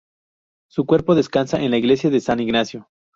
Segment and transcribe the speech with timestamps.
[0.67, 2.89] Su cuerpo descansa en la Iglesia de San Ignacio